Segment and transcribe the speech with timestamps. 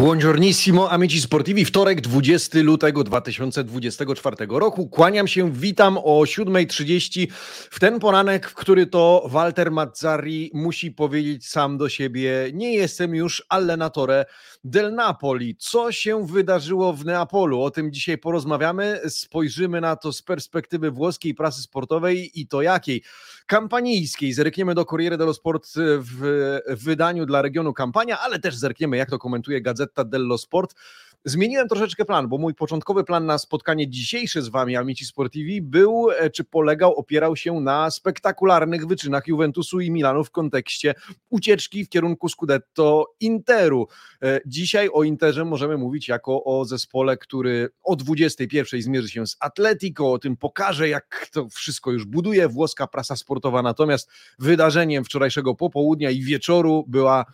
[0.00, 4.88] Buongiornissimo amici sportivi, wtorek 20 lutego 2024 roku.
[4.88, 7.26] Kłaniam się, witam o 7.30
[7.70, 13.14] w ten poranek, w który to Walter Mazzari musi powiedzieć sam do siebie, nie jestem
[13.14, 14.24] już allenatore
[14.64, 15.56] del Napoli.
[15.58, 17.62] Co się wydarzyło w Neapolu?
[17.62, 23.02] O tym dzisiaj porozmawiamy, spojrzymy na to z perspektywy włoskiej prasy sportowej i to jakiej?
[23.50, 24.32] Kampanijskiej.
[24.32, 25.68] Zerkniemy do Corriere dello Sport
[25.98, 30.74] w wydaniu dla regionu Kampania, ale też zerkniemy jak to komentuje Gazeta dello Sport.
[31.24, 36.10] Zmieniłem troszeczkę plan, bo mój początkowy plan na spotkanie dzisiejsze z Wami, Amici Sportivi, był,
[36.10, 40.94] e, czy polegał, opierał się na spektakularnych wyczynach Juventusu i Milanu w kontekście
[41.28, 43.88] ucieczki w kierunku Scudetto Interu.
[44.22, 49.36] E, dzisiaj o Interze możemy mówić jako o zespole, który o 21 zmierzy się z
[49.40, 53.62] Atletico, o tym pokaże, jak to wszystko już buduje włoska prasa sportowa.
[53.62, 57.24] Natomiast wydarzeniem wczorajszego popołudnia i wieczoru była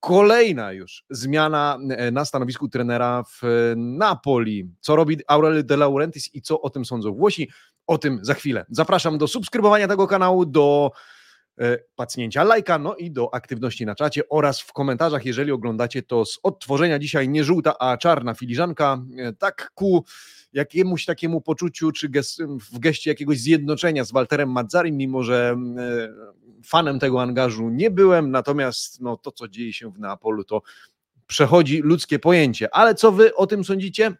[0.00, 4.68] kolejna już zmiana e, na stanowisku trenera w Napoli.
[4.80, 7.50] Co robi Aurelio De Laurentiis i co o tym sądzą Włosi?
[7.86, 8.66] O tym za chwilę.
[8.70, 10.90] Zapraszam do subskrybowania tego kanału, do
[11.58, 16.24] e, pacnięcia lajka, no i do aktywności na czacie oraz w komentarzach, jeżeli oglądacie to
[16.24, 20.04] z odtworzenia dzisiaj nie żółta, a czarna filiżanka, e, tak ku
[20.52, 22.42] jakiemuś takiemu poczuciu, czy gest,
[22.72, 25.56] w geście jakiegoś zjednoczenia z Walterem Mazzarim, mimo że
[26.64, 30.62] fanem tego angażu nie byłem, natomiast no, to, co dzieje się w Neapolu, to
[31.26, 32.74] przechodzi ludzkie pojęcie.
[32.74, 34.16] Ale co wy o tym sądzicie?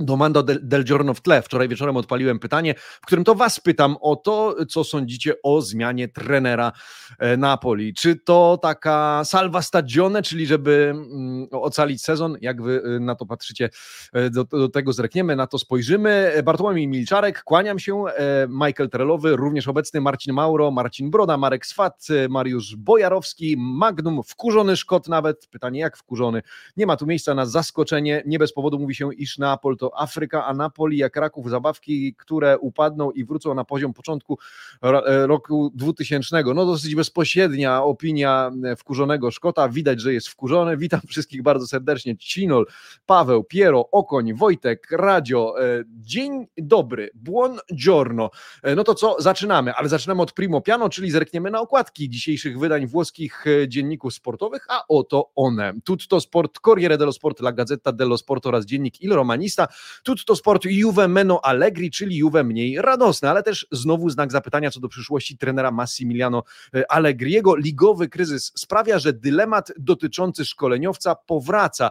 [0.00, 1.42] Domando del Giorno w tle.
[1.42, 6.08] Wczoraj wieczorem odpaliłem pytanie, w którym to Was pytam o to, co sądzicie o zmianie
[6.08, 6.72] trenera
[7.18, 7.94] e, Napoli.
[7.94, 12.36] Czy to taka salva stagione, czyli żeby mm, ocalić sezon?
[12.40, 13.70] Jak Wy e, na to patrzycie?
[14.12, 16.42] E, do, do tego zrekniemy, na to spojrzymy.
[16.44, 18.04] Bartłomiej Milczarek, kłaniam się.
[18.48, 25.08] Michael Trelowy, również obecny Marcin Mauro, Marcin Broda, Marek Swat, Mariusz Bojarowski, Magnum, wkurzony Szkot
[25.08, 25.46] nawet.
[25.46, 26.42] Pytanie, jak wkurzony?
[26.76, 28.22] Nie ma tu miejsca na zaskoczenie.
[28.26, 32.58] Nie bez powodu mówi się, iż Napol to Afryka, a Napoli jak Raków zabawki, które
[32.58, 34.38] upadną i wrócą na poziom początku
[34.82, 36.42] e, roku 2000.
[36.54, 39.68] No dosyć bezpośrednia opinia e, wkurzonego Szkota.
[39.68, 40.76] Widać, że jest wkurzony.
[40.76, 42.16] Witam wszystkich bardzo serdecznie.
[42.16, 42.66] Cinol,
[43.06, 45.64] Paweł, Piero, Okoń, Wojtek, Radio.
[45.64, 48.30] E, dzień dobry, buongiorno.
[48.76, 52.86] No to co, zaczynamy, ale zaczynamy od primo piano, czyli zerkniemy na okładki dzisiejszych wydań
[52.86, 55.72] włoskich dzienników sportowych, a oto one.
[55.84, 59.68] Tutto Sport, Corriere dello Sport, La Gazzetta dello Sport oraz dziennik Il Romanista.
[60.02, 64.80] Tutto Sport Juve meno allegri, czyli Juve mniej radosne, ale też znowu znak zapytania co
[64.80, 66.42] do przyszłości trenera Massimiliano
[66.74, 67.56] e, Allegriego.
[67.56, 71.90] Ligowy kryzys sprawia, że dylemat dotyczący szkoleniowca powraca.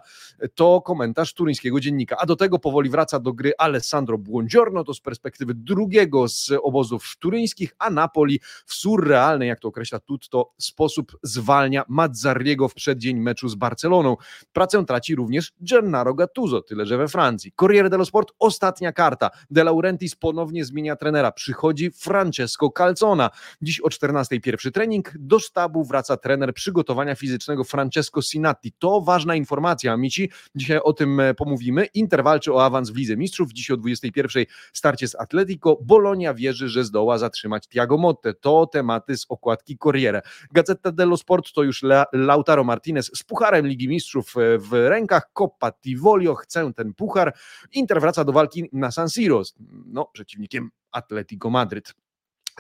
[0.56, 2.18] To komentarz turyńskiego dziennika.
[2.18, 7.16] A do tego powoli wraca do gry Alessandro Buongiorno, to z perspektywy drugiego z obozów
[7.20, 13.50] turyńskich, a Napoli w surrealny, jak to określa Tutto, sposób zwalnia Mazzarriego w przeddzień meczu
[13.50, 14.18] z Barceloną.
[14.54, 17.52] Pracę traci również Gennaro Gattuso, tyle że we Francji.
[17.74, 19.32] Corriere dello Sport, ostatnia karta.
[19.50, 21.32] De Laurentiis ponownie zmienia trenera.
[21.32, 23.30] Przychodzi Francesco Calzona.
[23.62, 25.12] Dziś o 14 pierwszy trening.
[25.20, 28.74] Do sztabu wraca trener przygotowania fizycznego Francesco Sinatti.
[28.80, 30.30] To ważna informacja, amici.
[30.56, 31.86] Dzisiaj o tym e, pomówimy.
[31.86, 33.54] Inter walczy o awans w Lidze Mistrzów.
[33.54, 35.78] Dziś o 21 starcie z Atletico.
[35.82, 38.34] Bolonia wierzy, że zdoła zatrzymać Tiago Motte.
[38.34, 40.22] To tematy z okładki Corriere.
[40.52, 45.30] Gazeta dello Sport to już Lautaro Martinez z Pucharem Ligi Mistrzów e, w rękach.
[45.34, 46.36] Coppa Tivolio.
[46.36, 47.34] Chcę ten puchar.
[47.72, 49.42] Inter wraca do walki na San Siro,
[49.86, 51.94] no, przeciwnikiem Atletico Madryt.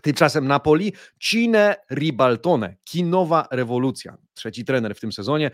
[0.01, 4.17] Tymczasem Napoli, Cine Ribaltone, kinowa rewolucja.
[4.33, 5.51] Trzeci trener w tym sezonie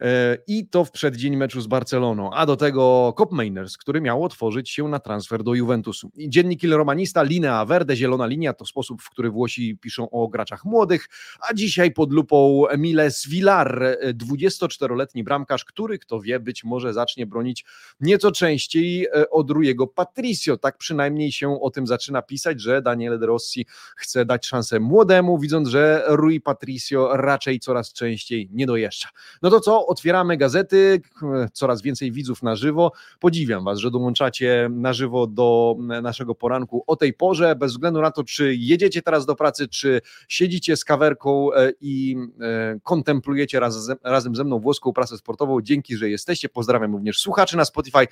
[0.00, 4.24] e, i to w przeddzień meczu z Barceloną, a do tego Cop Mainers, który miał
[4.24, 6.10] otworzyć się na transfer do Juventusu.
[6.16, 10.64] Dziennik Il Romanista, Linea Verde, zielona linia, to sposób, w który Włosi piszą o graczach
[10.64, 11.08] młodych,
[11.48, 17.64] a dzisiaj pod lupą Miles Villar, 24-letni bramkarz, który, kto wie, być może zacznie bronić
[18.00, 23.18] nieco częściej e, od Rujego Patricio, tak przynajmniej się o tym zaczyna pisać, że Daniele
[23.18, 29.08] De Rossi chce dać szansę młodemu, widząc, że Rui Patricio raczej coraz częściej nie dojeżdża.
[29.42, 31.00] No to co, otwieramy gazety,
[31.52, 32.92] coraz więcej widzów na żywo.
[33.20, 38.10] Podziwiam Was, że dołączacie na żywo do naszego poranku o tej porze, bez względu na
[38.10, 43.96] to, czy jedziecie teraz do pracy, czy siedzicie z kawerką e, i e, kontemplujecie razem,
[44.04, 45.60] razem ze mną włoską prasę sportową.
[45.60, 46.48] Dzięki, że jesteście.
[46.48, 48.06] Pozdrawiam również słuchaczy na Spotify.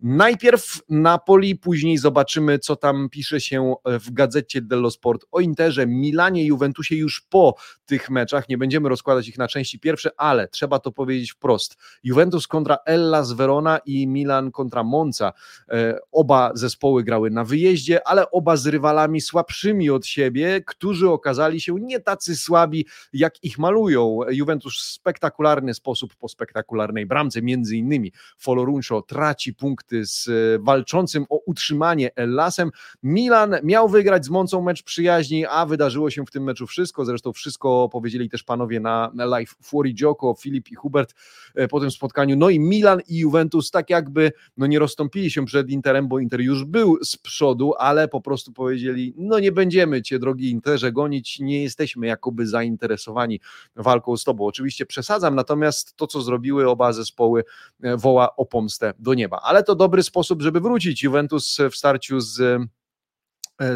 [0.00, 5.86] Najpierw Napoli, później zobaczymy, co tam pisze się w gazecie dello Sport Sport, o Interze,
[5.86, 7.54] Milanie i Juventusie już po
[7.86, 8.48] tych meczach.
[8.48, 11.76] Nie będziemy rozkładać ich na części pierwsze, ale trzeba to powiedzieć wprost.
[12.04, 15.32] Juventus kontra Ellas Verona i Milan kontra Monza.
[15.70, 21.60] E, oba zespoły grały na wyjeździe, ale oba z rywalami słabszymi od siebie, którzy okazali
[21.60, 24.18] się nie tacy słabi, jak ich malują.
[24.30, 30.28] Juventus w spektakularny sposób po spektakularnej bramce, między innymi Foloruncio traci punkty z
[30.62, 32.70] walczącym o utrzymanie Ellasem.
[33.02, 37.32] Milan miał wygrać z Moncą mecz przyjaźni, a wydarzyło się w tym meczu wszystko, zresztą
[37.32, 41.14] wszystko powiedzieli też panowie na live Fuori Gioco, Filip i Hubert
[41.54, 42.36] e, po tym spotkaniu.
[42.36, 46.40] No i Milan i Juventus tak jakby no nie rozstąpili się przed Interem, bo Inter
[46.40, 51.40] już był z przodu, ale po prostu powiedzieli, no nie będziemy cię drogi Interze gonić,
[51.40, 53.40] nie jesteśmy jakoby zainteresowani
[53.76, 54.46] walką z tobą.
[54.46, 57.44] Oczywiście przesadzam, natomiast to co zrobiły oba zespoły
[57.82, 59.40] e, woła o pomstę do nieba.
[59.42, 61.02] Ale to dobry sposób, żeby wrócić.
[61.02, 62.62] Juventus w starciu z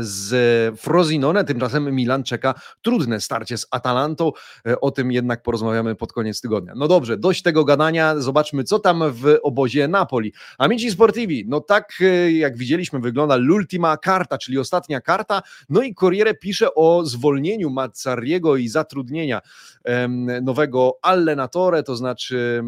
[0.00, 1.44] z Frosinone.
[1.44, 4.32] Tymczasem Milan czeka trudne starcie z Atalantą.
[4.66, 6.72] E, o tym jednak porozmawiamy pod koniec tygodnia.
[6.76, 8.20] No dobrze, dość tego gadania.
[8.20, 10.32] Zobaczmy, co tam w obozie Napoli.
[10.58, 15.42] Amici Sportivi, no tak e, jak widzieliśmy, wygląda l'ultima carta, czyli ostatnia karta.
[15.68, 19.40] No i Corriere pisze o zwolnieniu Mazzariego i zatrudnienia
[20.42, 22.62] nowego allenatore, to znaczy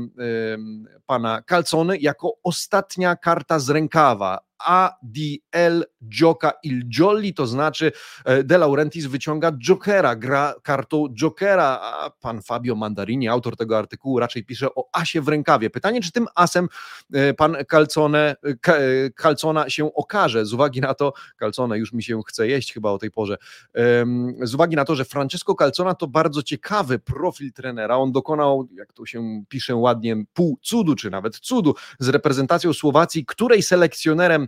[1.06, 7.93] pana Calzone, jako ostatnia karta z rękawa ADL Gioca il Jolly, to znaczy
[8.25, 14.19] e, De Laurentiis wyciąga Jokera, gra kartą Jokera, a pan Fabio Mandarini, autor tego artykułu,
[14.19, 15.70] raczej pisze o asie w rękawie.
[15.70, 16.69] Pytanie, czy tym asem
[17.12, 22.20] e, pan Calzone, e, Calzona się okaże, z uwagi na to, Calzone już mi się
[22.26, 23.37] chce jeść chyba o tej porze,
[24.43, 28.93] z uwagi na to, że Francesco Calzona to bardzo ciekawy profil trenera, on dokonał, jak
[28.93, 34.48] to się pisze ładnie, pół cudu, czy nawet cudu z reprezentacją Słowacji, której selekcjonerem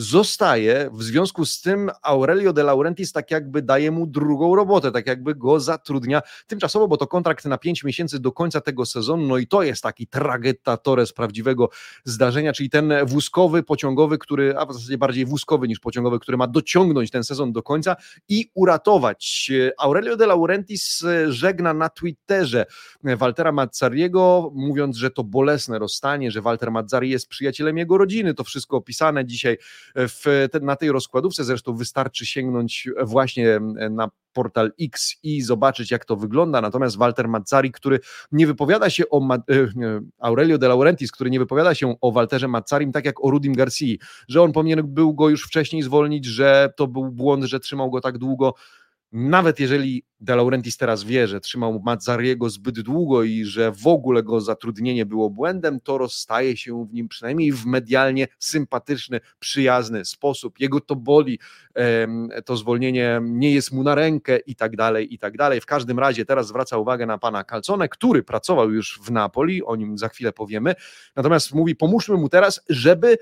[0.00, 0.90] zostaje.
[0.92, 5.34] W związku z tym Aurelio de Laurentiis tak jakby daje mu drugą robotę, tak jakby
[5.34, 9.46] go zatrudnia tymczasowo, bo to kontrakt na 5 miesięcy do końca tego sezonu, no i
[9.46, 11.68] to jest taki tragettore z prawdziwego
[12.04, 16.46] zdarzenia, czyli ten wózkowy, pociągowy, który, a w zasadzie bardziej wózkowy niż pociągowy, który ma
[16.46, 17.96] dociągnąć ten sezon do końca
[18.28, 19.50] i uratować.
[19.78, 22.66] Aurelio de Laurentiis żegna na Twitterze
[23.04, 28.44] Waltera Mazzariego, mówiąc, że to bolesne rozstanie, że Walter Mazzari jest przyjacielem jego rodziny, to
[28.44, 29.56] wszystko opisane dzisiaj
[29.96, 31.44] w, na tej rozkładówce.
[31.44, 36.60] Zresztą wystarczy sięgnąć właśnie na portal X i zobaczyć, jak to wygląda.
[36.60, 38.00] Natomiast Walter Mazzari, który
[38.32, 39.40] nie wypowiada się o e,
[40.18, 43.98] Aurelio de Laurentiis, który nie wypowiada się o Walterze Mazzarim tak jak o Rudim Garcii,
[44.28, 48.00] że on powinien był go już wcześniej zwolnić, że to był błąd, że trzymał go
[48.00, 48.54] tak długo
[49.12, 54.22] nawet jeżeli De Laurentiis teraz wie, że trzymał Mazzariego zbyt długo i że w ogóle
[54.22, 60.60] go zatrudnienie było błędem, to rozstaje się w nim przynajmniej w medialnie sympatyczny, przyjazny sposób.
[60.60, 61.38] Jego to boli,
[62.44, 65.60] to zwolnienie nie jest mu na rękę i tak dalej, i tak dalej.
[65.60, 69.76] W każdym razie teraz zwraca uwagę na pana Calzone, który pracował już w Napoli, o
[69.76, 70.74] nim za chwilę powiemy,
[71.16, 73.18] natomiast mówi, pomóżmy mu teraz, żeby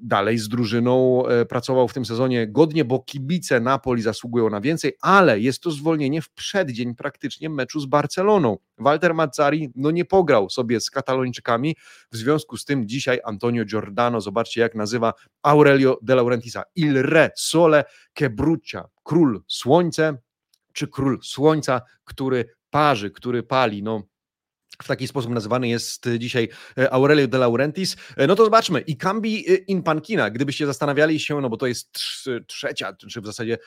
[0.00, 2.46] dalej z drużyną e, pracował w tym sezonie.
[2.48, 7.80] Godnie, bo kibice Napoli zasługują na więcej, ale jest to zwolnienie w przeddzień praktycznie meczu
[7.80, 8.58] z Barceloną.
[8.78, 11.76] Walter Mazzari no nie pograł sobie z Katalończykami,
[12.12, 17.30] w związku z tym dzisiaj Antonio Giordano, zobaczcie jak nazywa Aurelio de Laurentisa, il re
[17.36, 17.84] sole
[18.14, 20.18] che brucia, król słońce,
[20.72, 24.02] czy król słońca, który parzy, który pali, no
[24.82, 27.96] w taki sposób nazywany jest dzisiaj e, Aurelio de Laurentiis.
[28.16, 28.80] E, no to zobaczmy.
[28.80, 31.98] I Cambi in Pankina, gdybyście zastanawiali się, no bo to jest
[32.46, 33.58] trzecia, czy w zasadzie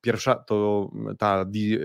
[0.00, 1.80] Pierwsza to ta Di, e,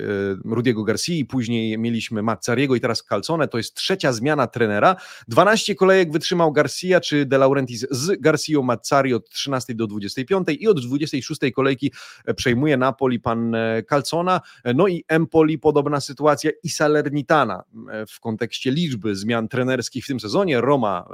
[0.45, 4.95] Rudiego Garcia, później mieliśmy Mazzariego i teraz Calzone, to jest trzecia zmiana trenera.
[5.27, 10.67] 12 kolejek wytrzymał Garcia czy De Laurentiis z Garcia Mazzari od 13 do 25 i
[10.67, 11.91] od 26 kolejki
[12.35, 14.41] przejmuje Napoli pan e, Calzona,
[14.75, 20.19] no i Empoli podobna sytuacja i Salernitana e, w kontekście liczby zmian trenerskich w tym
[20.19, 20.61] sezonie.
[20.61, 21.07] Roma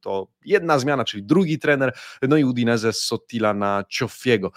[0.00, 1.92] to jedna zmiana, czyli drugi trener,
[2.22, 4.52] no i Udinese Sottila na Cioffiego.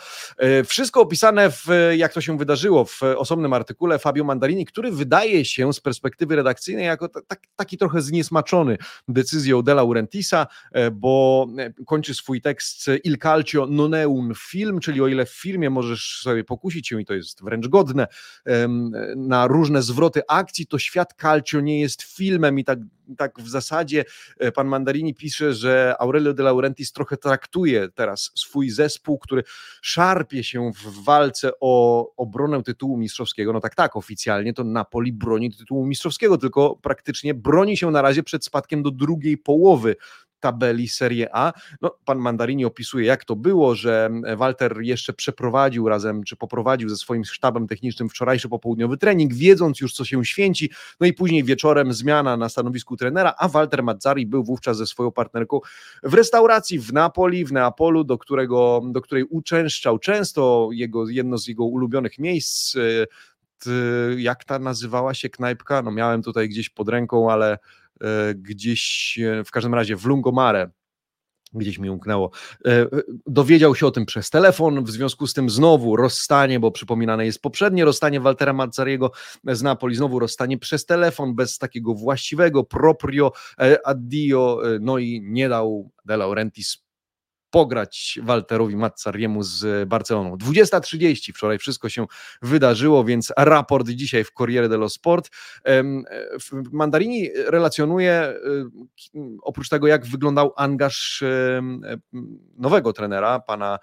[0.65, 5.73] Wszystko opisane w jak to się wydarzyło w osobnym artykule Fabio Mandarini, który wydaje się
[5.73, 7.09] z perspektywy redakcyjnej jako
[7.55, 8.77] taki trochę zniesmaczony
[9.07, 14.79] decyzją De Laurentisa, e, bo e, kończy swój tekst Il Calcio non è un film,
[14.79, 18.07] czyli o ile w filmie możesz sobie pokusić się i to jest wręcz godne
[19.15, 22.79] na różne zwroty akcji, to świat Calcio nie jest filmem i tak
[23.17, 24.05] tak w zasadzie
[24.39, 29.43] e, pan Mandarini pisze, że Aurelio de Laurentiis trochę traktuje teraz swój zespół, który
[29.81, 31.74] szarpie się w walce o
[32.17, 33.53] obronę tytułu mistrzowskiego.
[33.53, 38.23] No tak, tak, oficjalnie to Napoli broni tytułu mistrzowskiego, tylko praktycznie broni się na razie
[38.23, 39.95] przed spadkiem do drugiej połowy
[40.39, 41.53] tabeli Serie A.
[41.81, 46.97] No, pan Mandarini opisuje, jak to było, że Walter jeszcze przeprowadził razem, czy poprowadził ze
[46.97, 51.93] swoim sztabem technicznym wczorajszy popołudniowy trening, wiedząc już, co się święci, no i później wieczorem
[51.93, 55.59] zmiana na stanowisku trenera, a Walter Mazzari był wówczas ze swoją partnerką
[56.03, 61.47] w restauracji w Napoli, w Neapolu, do, którego, do której uczęszczał często, jego, jedno z
[61.47, 62.75] jego ulubionych miejsc,
[64.17, 65.81] jak ta nazywała się knajpka?
[65.81, 67.57] No miałem tutaj gdzieś pod ręką, ale
[68.35, 70.71] gdzieś e, w każdym razie w Lungomare
[71.53, 72.31] gdzieś mi umknęło.
[72.65, 72.87] E,
[73.27, 77.41] dowiedział się o tym przez telefon, w związku z tym znowu rozstanie, bo przypominane jest
[77.41, 79.11] poprzednie rozstanie Waltera Mazzariego
[79.43, 83.31] z Napoli, znowu rozstanie przez telefon, bez takiego właściwego proprio
[83.85, 86.84] addio, no i nie dał De Laurentiis
[87.55, 90.35] pograć Walterowi Mazzariemu z Barceloną.
[90.35, 92.05] 20.30 wczoraj wszystko się
[92.41, 95.29] wydarzyło, więc raport dzisiaj w Corriere dello Sport.
[96.71, 98.33] Mandarini relacjonuje
[99.41, 101.23] oprócz tego, jak wyglądał angaż
[102.57, 103.79] nowego trenera, pana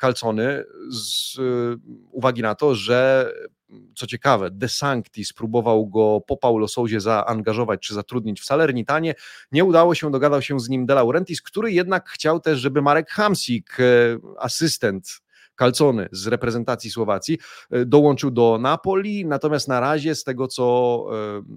[0.00, 1.36] Calcony, z
[2.10, 3.32] uwagi na to, że
[3.94, 9.14] co ciekawe, De Sanctis próbował go po Paulo Souzie zaangażować czy zatrudnić w Salernitanie.
[9.52, 13.10] Nie udało się, dogadał się z nim De Laurentiis, który jednak chciał też, żeby Marek
[13.10, 13.84] Hamsik, e,
[14.38, 15.20] asystent
[15.58, 17.38] Calcony z reprezentacji Słowacji,
[17.70, 21.06] e, dołączył do Napoli, natomiast na razie z tego, co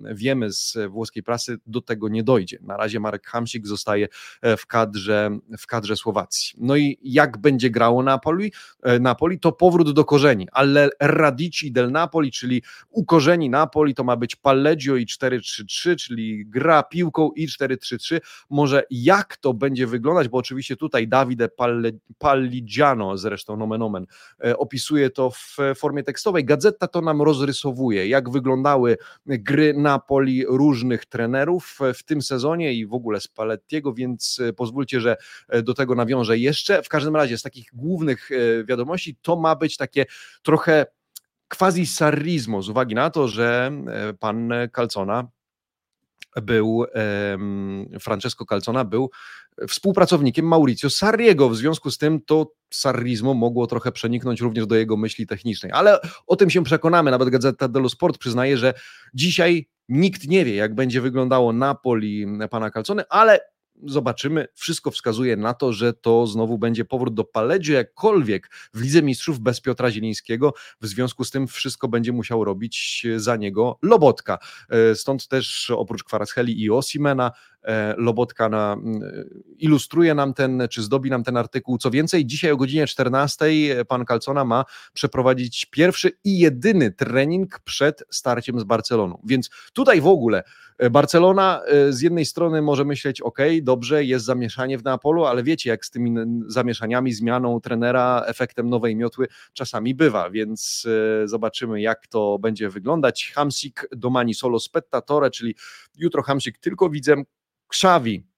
[0.06, 2.58] e, wiemy z włoskiej prasy, do tego nie dojdzie.
[2.62, 4.08] Na razie Marek Hamsik zostaje
[4.42, 6.54] e, w kadrze, w kadrze Słowacji.
[6.58, 8.52] No i jak będzie grało Napoli?
[9.00, 14.36] Napoli to powrót do korzeni, ale Radici del Napoli, czyli ukorzeni Napoli, to ma być
[14.36, 18.20] Palleggio i 4-3-3, czyli gra piłką i 4-3-3.
[18.50, 21.50] Może jak to będzie wyglądać, bo oczywiście tutaj Davide
[22.18, 24.06] Palligiano, zresztą nomen fenomen.
[24.44, 26.46] E, opisuje to w formie tekstowej.
[26.46, 32.94] Gazeta to nam rozrysowuje, jak wyglądały gry Napoli różnych trenerów w tym sezonie i w
[32.94, 35.18] ogóle Spallettiego, więc e, pozwólcie, że
[35.50, 36.84] e, do tego nawiążę jeszcze.
[36.84, 38.30] W każdym razie z takich głównych
[38.68, 40.06] wiadomości to ma być takie
[40.44, 40.86] trochę
[41.58, 43.72] quasi sarrizmo z uwagi na to, że
[44.20, 45.28] pan Calcona
[46.42, 46.86] był
[48.00, 49.10] Francesco Calzona był
[49.68, 54.98] współpracownikiem Mauricio Sarriego, w związku z tym to sarrizmo mogło trochę przeniknąć również do jego
[54.98, 58.74] myśli technicznej, ale o tym się przekonamy, nawet Gazeta dello Sport przyznaje, że
[59.14, 63.40] dzisiaj nikt nie wie, jak będzie wyglądało Napoli pana Calzony, ale
[63.86, 64.48] zobaczymy.
[64.54, 69.40] Wszystko wskazuje na to, że to znowu będzie powrót do Paleggio, jakkolwiek w Lidze Mistrzów
[69.40, 70.54] bez Piotra Zielińskiego.
[70.82, 74.38] W związku z tym wszystko będzie musiał robić za niego Lobotka.
[74.70, 77.32] E, stąd też oprócz Kwarasheli i Osimena
[77.98, 78.78] Lobotka na,
[79.58, 81.78] ilustruje nam ten, czy zdobi nam ten artykuł.
[81.78, 83.46] Co więcej, dzisiaj o godzinie 14
[83.88, 89.22] pan Calcona ma przeprowadzić pierwszy i jedyny trening przed starciem z Barceloną.
[89.24, 90.44] Więc tutaj w ogóle
[90.78, 95.44] e, Barcelona e, z jednej strony może myśleć, ok, dobrze, jest zamieszanie w Neapolu, ale
[95.44, 96.16] wiecie, jak z tymi
[96.48, 100.88] zamieszaniami, zmianą trenera, efektem nowej miotły czasami bywa, więc
[101.26, 103.32] zobaczymy, jak to będzie wyglądać.
[103.36, 105.56] Hamsik domani solo spettatore, czyli
[105.98, 107.16] jutro Hamsik tylko widzę,
[107.72, 108.32] Krzawi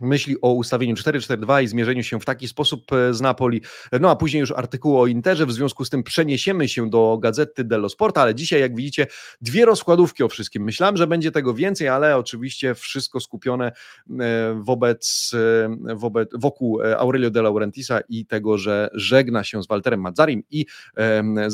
[0.00, 3.62] myśli o ustawieniu 4-4-2 i zmierzeniu się w taki sposób e, z Napoli,
[4.00, 7.64] no a później już artykuł o Interze, w związku z tym przeniesiemy się do Gazety
[7.64, 9.06] dello Sport, ale dzisiaj jak widzicie
[9.40, 10.62] dwie rozkładówki o wszystkim.
[10.62, 13.72] Myślałem, że będzie tego więcej, ale oczywiście wszystko skupione
[14.20, 20.00] e, wobec, e, wobec wokół Aurelio de Laurentisa i tego, że żegna się z Walterem
[20.00, 20.66] Mazzarim i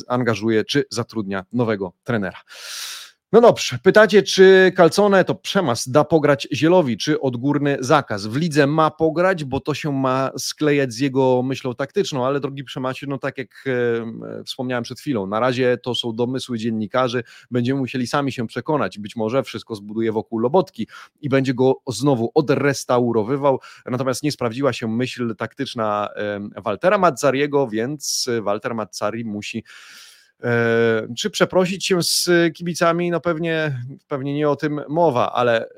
[0.08, 2.38] angażuje czy zatrudnia nowego trenera.
[3.34, 8.26] No dobrze, pytacie, czy Calcone to przemas da pograć Zielowi, czy odgórny zakaz?
[8.26, 12.64] W lidze ma pograć, bo to się ma sklejać z jego myślą taktyczną, ale drogi
[12.64, 17.80] przemacie, no tak jak e, wspomniałem przed chwilą, na razie to są domysły dziennikarzy, będziemy
[17.80, 20.88] musieli sami się przekonać, być może wszystko zbuduje wokół Lobotki
[21.20, 28.28] i będzie go znowu odrestaurowywał, natomiast nie sprawdziła się myśl taktyczna e, Waltera Mazzariego, więc
[28.42, 29.64] Walter Mazzari musi
[31.16, 33.10] czy przeprosić się z kibicami?
[33.10, 35.68] No pewnie, pewnie nie o tym mowa, ale,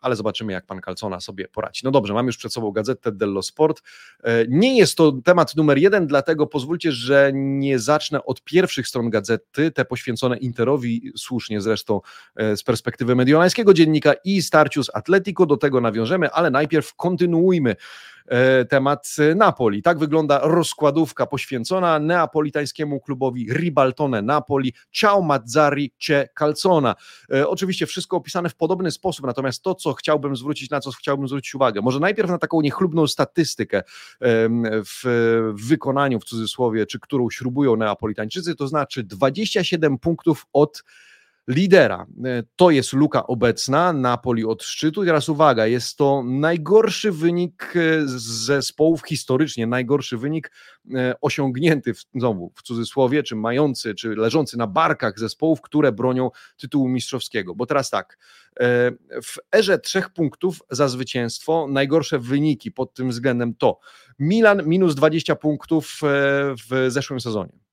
[0.00, 1.80] ale zobaczymy, jak pan Calcona sobie poradzi.
[1.84, 3.82] No dobrze, mam już przed sobą gazetę dello Sport.
[4.24, 9.10] E, nie jest to temat numer jeden, dlatego pozwólcie, że nie zacznę od pierwszych stron
[9.10, 12.00] gazety, te poświęcone Interowi, słusznie zresztą
[12.36, 17.76] e, z perspektywy mediolańskiego dziennika i starciu z Atletico, do tego nawiążemy, ale najpierw kontynuujmy
[18.19, 18.19] E,
[18.68, 19.82] temat Napoli.
[19.82, 26.94] Tak wygląda rozkładówka poświęcona neapolitańskiemu klubowi Ribaltone Napoli, Ciao Mazzari Cie Calzona.
[27.34, 31.28] E, oczywiście wszystko opisane w podobny sposób, natomiast to, co chciałbym zwrócić, na co chciałbym
[31.28, 33.82] zwrócić uwagę, może najpierw na taką niechlubną statystykę
[34.84, 40.82] w wykonaniu, w cudzysłowie, czy którą śrubują Neapolitańczycy, to znaczy 27 punktów od
[41.50, 42.06] lidera.
[42.24, 45.02] E, to jest luka obecna, Napoli od szczytu.
[45.02, 50.52] I teraz uwaga, jest to najgorszy wynik z zespołów historycznie, najgorszy wynik
[51.20, 56.88] osiągnięty w, znowu w cudzysłowie, czy mający, czy leżący na barkach zespołów, które bronią tytułu
[56.88, 57.54] mistrzowskiego.
[57.54, 58.18] Bo teraz tak,
[59.22, 63.78] w erze trzech punktów za zwycięstwo najgorsze wyniki pod tym względem to
[64.18, 66.00] Milan minus 20 punktów
[66.70, 67.69] w zeszłym sezonie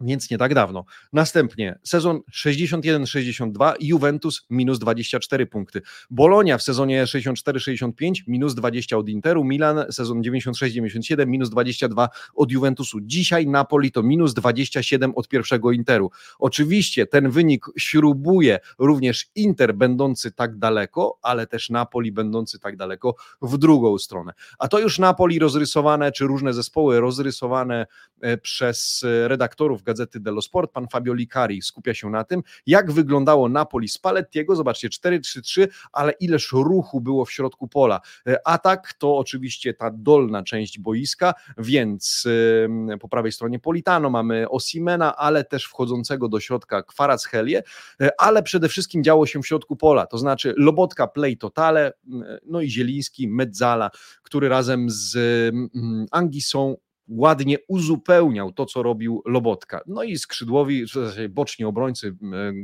[0.00, 0.84] więc nie tak dawno.
[1.12, 5.82] Następnie sezon 61-62, Juventus minus 24 punkty.
[6.10, 7.92] Bolonia w sezonie 64-65
[8.26, 13.00] minus 20 od Interu, Milan sezon 96-97 minus 22 od Juventusu.
[13.00, 16.10] Dzisiaj Napoli to minus 27 od pierwszego Interu.
[16.38, 23.14] Oczywiście ten wynik śrubuje również Inter będący tak daleko, ale też Napoli będący tak daleko
[23.42, 24.32] w drugą stronę.
[24.58, 27.86] A to już Napoli rozrysowane, czy różne zespoły rozrysowane
[28.20, 32.92] e, przez e, redaktorów Gazety dello Sport, pan Fabio Licari skupia się na tym, jak
[32.92, 38.00] wyglądało Napoli z Palettiego, zobaczcie 4-3-3, ale ileż ruchu było w środku pola.
[38.26, 42.26] E, atak to oczywiście ta dolna część boiska, więc
[43.00, 47.62] po prawej stronie Politano mamy Osimena, ale też wchodzącego do środka Kwaracchelię,
[48.00, 51.92] e, ale przede wszystkim działo się w środku pola, to znaczy Lobotka play totale,
[52.46, 53.90] no i Zieliński, Mezzala,
[54.22, 55.18] który razem z
[56.10, 56.76] Angisą
[57.10, 59.80] ładnie uzupełniał to, co robił Lobotka.
[59.86, 60.84] No i skrzydłowi,
[61.30, 62.16] boczni obrońcy,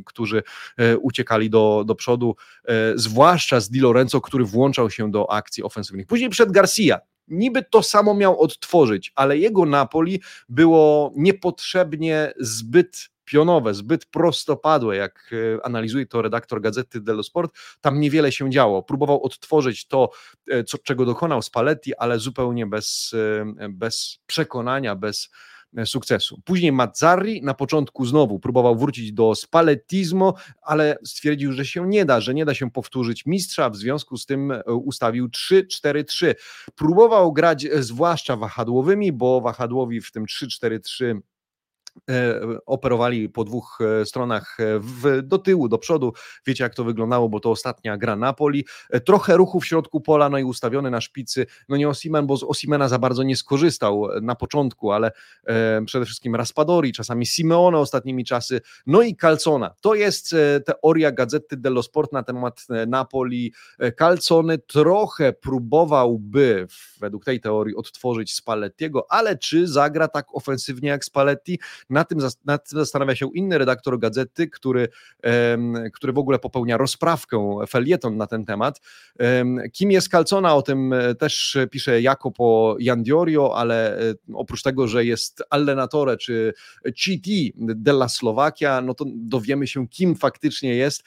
[0.07, 0.43] którzy
[0.77, 5.63] e, uciekali do, do przodu, e, zwłaszcza z Di Lorenzo, który włączał się do akcji
[5.63, 6.07] ofensywnych.
[6.07, 6.99] Później przed Garcia,
[7.29, 15.31] niby to samo miał odtworzyć, ale jego Napoli było niepotrzebnie zbyt pionowe, zbyt prostopadłe, jak
[15.33, 18.83] e, analizuje to redaktor Gazety dello Sport, tam niewiele się działo.
[18.83, 20.11] Próbował odtworzyć to,
[20.51, 23.15] e, co, czego dokonał Spalletti, ale zupełnie bez,
[23.59, 25.31] e, bez przekonania, bez
[25.85, 26.41] sukcesu.
[26.45, 32.21] Później Mazzarri na początku znowu próbował wrócić do Spallettismo, ale stwierdził, że się nie da,
[32.21, 36.35] że nie da się powtórzyć mistrza, w związku z tym ustawił 3-4-3.
[36.75, 41.36] Próbował grać zwłaszcza wahadłowymi, bo wahadłowi w tym 3-4-3 E,
[42.67, 46.13] operowali po dwóch e, stronach e, w, do tyłu, do przodu.
[46.47, 48.67] Wiecie, jak to wyglądało, bo to ostatnia gra Napoli.
[49.05, 51.47] Trochę ruchu w środku pola, no i ustawiony na szpicy.
[51.69, 55.13] No nie Osimen, bo z Osimena za bardzo nie skorzystał na początku, ale
[55.47, 59.75] e, przede wszystkim Raspadori, czasami Simeone ostatnimi czasy, no i Calzona.
[59.81, 60.35] To jest
[60.67, 63.53] teoria Gazety dello Sport na temat Napoli.
[63.99, 66.67] Calzony trochę próbowałby
[67.01, 71.59] według tej teorii odtworzyć Spallettiego, ale czy zagra tak ofensywnie jak Spalletti?
[71.91, 74.89] Na tym, nad tym zastanawia się inny redaktor gazety, który,
[75.93, 78.81] który w ogóle popełnia rozprawkę, felieton na ten temat.
[79.73, 85.05] Kim jest Calcona, o tym e, też pisze Jacopo Jandiorio, ale e, oprócz tego, że
[85.05, 86.53] jest allenatore czy
[86.85, 91.03] CT della Slovakia, no to dowiemy się, kim faktycznie jest.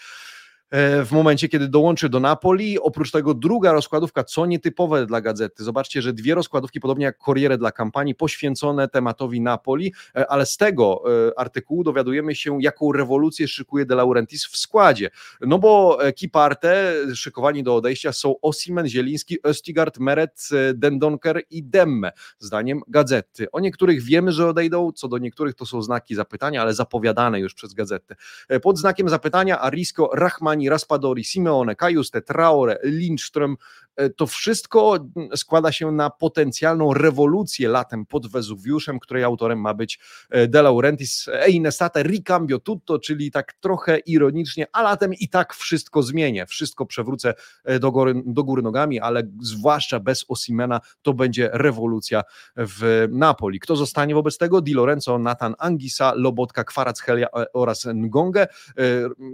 [0.71, 2.79] E, w momencie, kiedy dołączy do Napoli.
[2.79, 5.63] Oprócz tego druga rozkładówka, co nietypowe dla gazety.
[5.63, 10.58] Zobaczcie, że dwie rozkładówki, podobnie jak Corriere dla kampanii, poświęcone tematowi Napoli, e, ale z
[10.58, 15.10] tego e, artykułu dowiadujemy się, jaką rewolucję szykuje De Laurentiis w składzie.
[15.41, 22.82] No bo Kiparte, szykowani do odejścia są Osimen, Zieliński, Östigard, Meret, Dendonker i Demme, zdaniem
[22.88, 23.51] gazety.
[23.51, 27.53] O niektórych wiemy, że odejdą, co do niektórych to są znaki zapytania, ale zapowiadane już
[27.53, 28.15] przez gazetę.
[28.62, 33.56] Pod znakiem zapytania Arisco, Rahman Raspadori, Simeone, Kajuste, Traore, Lindström,
[33.95, 39.74] e, to wszystko mm, składa się na potencjalną rewolucję latem pod Wezuwiuszem, której autorem ma
[39.74, 45.54] być e, De Laurentiis e Ricambio Tutto, czyli tak trochę ironicznie, a latem i tak
[45.54, 47.34] wszystko zmienię, wszystko przewrócę
[47.80, 52.24] do góry, do góry nogami, ale zwłaszcza bez Osimena to będzie rewolucja
[52.56, 53.60] w Napoli.
[53.60, 54.62] Kto zostanie wobec tego?
[54.62, 58.48] Di Lorenzo, Nathan Angisa, Lobotka, Kwaracchelia oraz Ngonge.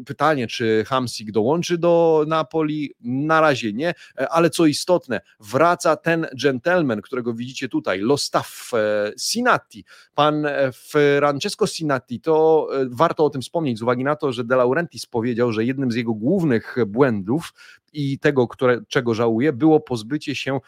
[0.06, 2.93] Pytanie, czy Hams Dołączy do Napoli?
[3.01, 3.93] Na razie nie,
[4.30, 9.86] ale co istotne, wraca ten gentleman, którego widzicie tutaj, Lostaf e, Sinatti.
[10.15, 14.43] Pan e, Francesco Sinatti, to e, warto o tym wspomnieć z uwagi na to, że
[14.43, 17.54] De Laurentiis powiedział, że jednym z jego głównych błędów
[17.93, 20.60] i tego, które, czego żałuje, było pozbycie się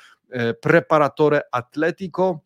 [0.62, 2.40] preparatore Atletico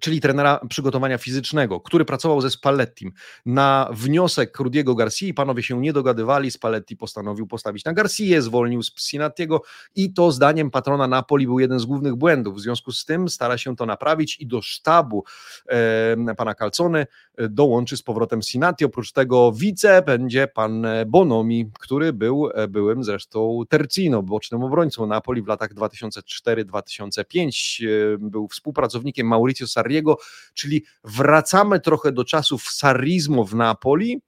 [0.00, 3.12] czyli trenera przygotowania fizycznego, który pracował ze Spallettim.
[3.46, 8.90] Na wniosek Rudiego Garcia panowie się nie dogadywali, Spalletti postanowił postawić na Garcia, zwolnił z
[8.90, 9.62] Psinatiego
[9.96, 12.56] i to zdaniem patrona Napoli był jeden z głównych błędów.
[12.56, 15.24] W związku z tym stara się to naprawić i do sztabu
[15.68, 17.06] e, pana Calcony
[17.38, 18.84] dołączy z powrotem Sinati.
[18.84, 25.46] Oprócz tego wice będzie pan Bonomi, który był byłym zresztą Tercino, bocznym obrońcą Napoli w
[25.46, 27.86] latach 2004-2005.
[28.18, 30.18] Był współpracownikiem Mauricio Sarriego,
[30.54, 34.20] czyli wracamy trochę do czasów sarrizmu w Napoli,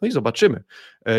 [0.00, 0.64] No i zobaczymy,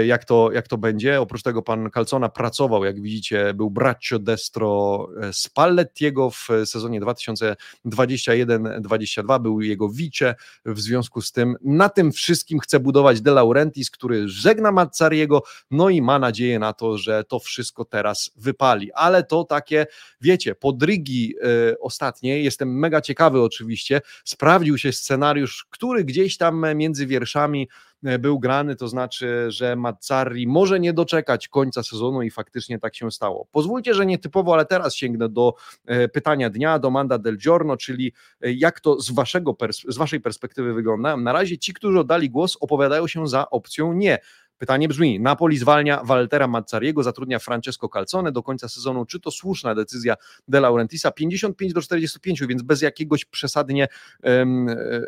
[0.05, 1.21] jak to, jak to będzie.
[1.21, 9.41] Oprócz tego pan Calcona pracował, jak widzicie, był braccio destro e, Spallettiego w sezonie 2021-22,
[9.41, 14.29] był jego wice, w związku z tym na tym wszystkim chce budować De Laurentiis, który
[14.29, 19.43] żegna Mazzariego, no i ma nadzieję na to, że to wszystko teraz wypali, ale to
[19.43, 19.87] takie,
[20.21, 21.35] wiecie, podrygi
[21.71, 27.67] y, ostatnie, jestem mega ciekawy oczywiście, sprawdził się scenariusz, który gdzieś tam między wierszami
[28.03, 32.95] E, był grany, to znaczy, że Mazzarri może nie doczekać końca sezonu i faktycznie tak
[32.95, 33.47] się stało.
[33.51, 35.53] Pozwólcie, że nietypowo, ale teraz sięgnę do
[35.85, 40.21] e, pytania dnia, do Manda del Giorno, czyli e, jak to z, waszego, z waszej
[40.21, 41.17] perspektywy wygląda.
[41.17, 44.19] Na razie ci, którzy oddali głos, opowiadają się za opcją nie.
[44.59, 49.05] Pytanie brzmi: Napoli zwalnia Waltera Mazzariego, zatrudnia Francesco Calzone do końca sezonu.
[49.05, 50.15] Czy to słuszna decyzja
[50.47, 51.11] De Laurentisa?
[51.11, 53.87] 55 do 45, więc bez jakiegoś przesadnie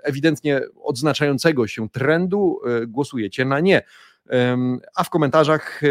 [0.04, 3.82] ewidentnie odznaczającego się trendu e, głosujecie na nie.
[4.96, 5.82] A w komentarzach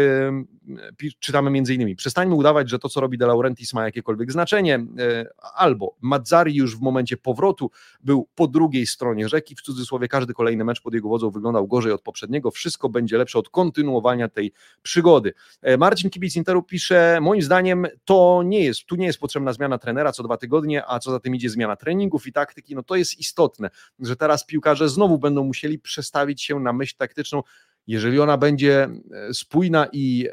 [1.19, 5.95] czytamy innymi przestańmy udawać, że to co robi De Laurentiis ma jakiekolwiek znaczenie, e, albo
[6.01, 7.71] Mazzari już w momencie powrotu
[8.03, 11.91] był po drugiej stronie rzeki, w cudzysłowie każdy kolejny mecz pod jego wodzą wyglądał gorzej
[11.91, 15.33] od poprzedniego, wszystko będzie lepsze od kontynuowania tej przygody.
[15.61, 19.77] E, Marcin Kibic Interu pisze, moim zdaniem to nie jest, tu nie jest potrzebna zmiana
[19.77, 22.95] trenera co dwa tygodnie, a co za tym idzie zmiana treningów i taktyki, no to
[22.95, 27.43] jest istotne, że teraz piłkarze znowu będą musieli przestawić się na myśl taktyczną,
[27.87, 30.27] jeżeli ona będzie e, spójna i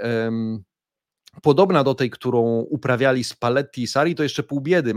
[1.42, 4.94] podobna do tej, którą uprawiali Spalletti i Sari, to jeszcze pół biedy.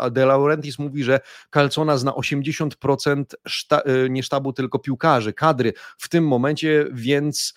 [0.00, 5.72] E, De Laurentiis mówi, że Calcona zna 80% szta, e, nie sztabu, tylko piłkarzy, kadry
[5.98, 7.54] w tym momencie, więc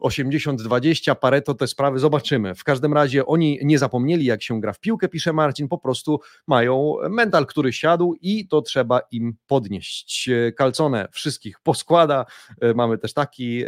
[0.00, 2.54] 80-20, Pareto, te sprawy zobaczymy.
[2.54, 6.20] W każdym razie oni nie zapomnieli, jak się gra w piłkę, pisze Marcin, po prostu
[6.46, 10.30] mają mental, który siadł i to trzeba im podnieść.
[10.56, 12.26] Kalcone wszystkich poskłada.
[12.60, 13.64] E, mamy też taki,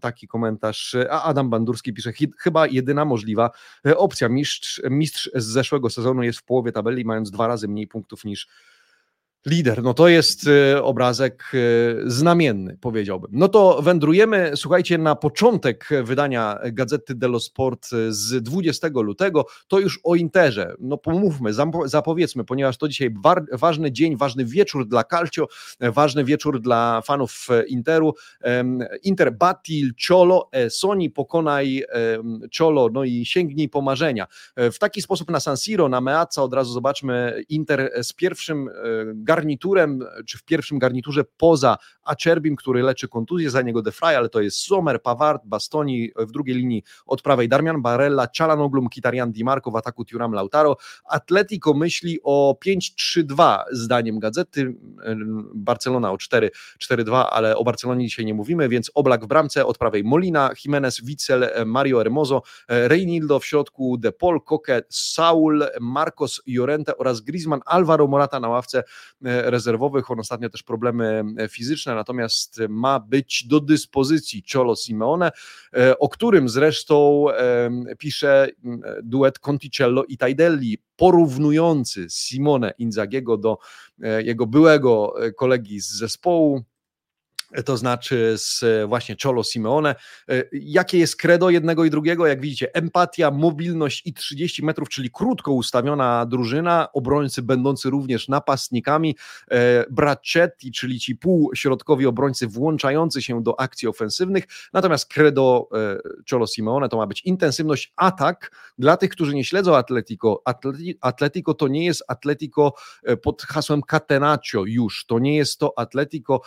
[0.00, 0.96] taki komentarz.
[1.10, 3.50] A Adam Bandurski pisze, chyba jedyna możliwa
[3.86, 4.28] e, opcja.
[4.28, 8.48] Mistrz, mistrz z zeszłego sezonu jest w połowie tabeli, mając dwa razy mniej punktów niż
[9.46, 13.30] Lider, no to jest y, obrazek y, znamienny, powiedziałbym.
[13.34, 19.78] No to wędrujemy, słuchajcie, na początek wydania Gazety dello Sport y, z 20 lutego, to
[19.78, 20.74] już o Interze.
[20.80, 21.50] No pomówmy,
[21.84, 23.14] zapowiedzmy, ponieważ to dzisiaj
[23.52, 25.46] ważny dzień, ważny wieczór dla Calcio,
[25.80, 28.14] ważny wieczór dla fanów Interu.
[29.02, 31.84] Inter Batil, Ciolo, e, Sony pokonaj
[32.50, 34.26] Ciolo, no i sięgnij po marzenia.
[34.56, 38.70] E, w taki sposób na San Siro, na Meazza od razu zobaczmy Inter z pierwszym
[39.28, 44.40] garniturem, czy w pierwszym garniturze poza Acerbim, który leczy kontuzję, za niego Defray, ale to
[44.40, 49.70] jest Sommer, Pavard, Bastoni, w drugiej linii od prawej Darmian Barella, Cialanoglu, Kitarian Di Marco,
[49.70, 50.76] w ataku Turam Lautaro.
[51.04, 54.74] Atletico myśli o 5-3-2 zdaniem gazety,
[55.54, 60.04] Barcelona o 4-4-2, ale o Barcelonie dzisiaj nie mówimy, więc Oblak w bramce, od prawej
[60.04, 67.20] Molina, Jimenez, Witzel, Mario Hermoso, Reinildo w środku, De Paul, Koke, Saul, Marcos Llorente oraz
[67.20, 70.10] Griezmann, Alvaro Morata na ławce E, rezerwowych.
[70.10, 75.30] On ostatnio też problemy e, fizyczne, natomiast ma być do dyspozycji Cholo Simeone,
[75.76, 77.26] e, o którym zresztą
[77.98, 78.48] pisze
[79.02, 83.58] duet Conticello i Taidelli, porównujący Simone Inzagiego do
[84.18, 86.64] jego byłego kolegi z zespołu
[87.64, 89.94] to znaczy z e, właśnie Cholo Simeone.
[90.28, 92.26] E, jakie jest credo jednego i drugiego?
[92.26, 99.16] Jak widzicie, empatia, mobilność i 30 metrów, czyli krótko ustawiona drużyna, obrońcy będący również napastnikami,
[99.50, 105.68] e, Braccetti, czyli ci półśrodkowi obrońcy włączający się do akcji ofensywnych, natomiast credo
[106.30, 110.42] Cholo Simeone to ma być intensywność, atak dla tych, którzy nie śledzą Atletico.
[111.00, 112.74] Atletico to nie jest Atletico
[113.22, 116.40] pod hasłem Catenaccio już, to nie jest to Atletico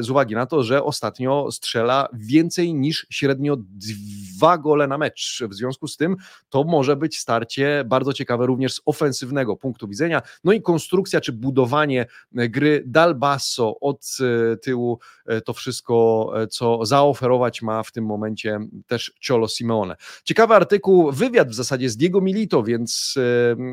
[0.00, 5.42] z uwagi na to, że ostatnio strzela więcej niż średnio dwa gole na mecz.
[5.48, 6.16] W związku z tym
[6.48, 10.22] to może być starcie bardzo ciekawe również z ofensywnego punktu widzenia.
[10.44, 16.46] No i konstrukcja czy budowanie gry dal basso od e, tyłu, e, to wszystko, e,
[16.46, 19.96] co zaoferować ma w tym momencie też Ciolo Simeone.
[20.24, 23.14] Ciekawy artykuł, wywiad w zasadzie z Diego Milito, więc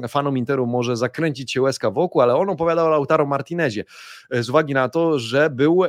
[0.10, 3.84] fanom Interu może zakręcić się łezka wokół, ale on opowiadał o Lautaro Martinezie
[4.32, 5.84] z uwagi na to, że był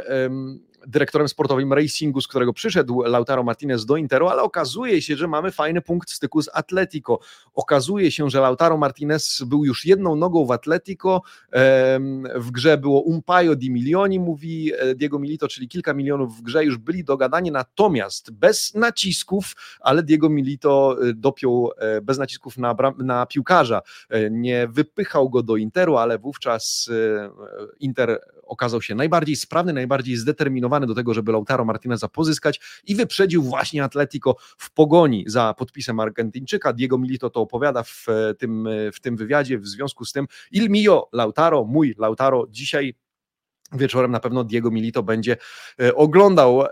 [0.87, 5.51] dyrektorem sportowym racingu, z którego przyszedł Lautaro Martinez do Interu, ale okazuje się, że mamy
[5.51, 7.19] fajny punkt styku z Atletico.
[7.55, 11.23] Okazuje się, że Lautaro Martinez był już jedną nogą w Atletico,
[12.35, 16.65] w grze było Umpaio di Milioni, mówi e, Diego Milito, czyli kilka milionów w grze
[16.65, 22.77] już byli dogadani, natomiast bez nacisków, ale Diego Milito e, dopiął e, bez nacisków na,
[22.99, 23.83] na piłkarza,
[24.31, 26.91] nie wypychał go do Interu, ale wówczas
[27.81, 33.43] Inter okazał się najbardziej sprawny, najbardziej zdeterminowany do tego, żeby Lautaro Martineza pozyskać i wyprzedził
[33.43, 36.73] właśnie Atletico w pogoni za podpisem Argentyńczyka.
[36.73, 38.07] Diego Milito to opowiada w
[38.39, 42.95] tym, w tym wywiadzie, w związku z tym Il mio Lautaro, mój Lautaro, dzisiaj
[43.73, 45.37] Wieczorem na pewno Diego Milito będzie
[45.81, 46.69] e, oglądał e,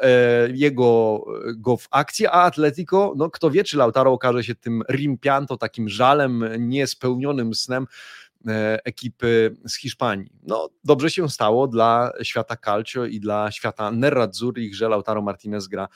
[0.55, 1.25] jego
[1.57, 5.89] go w akcji, a Atletico, no kto wie, czy Lautaro okaże się tym rimpianto, takim
[5.89, 7.87] żalem, niespełnionym snem,
[8.32, 8.32] E,
[8.85, 10.33] ekipy z Hiszpanii.
[10.43, 15.85] No, dobrze się stało dla świata calcio i dla świata Nerazzurri, że Lautaro Martinez gra
[15.85, 15.89] e,